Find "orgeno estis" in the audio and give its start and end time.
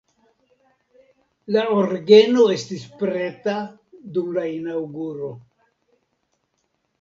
1.81-2.85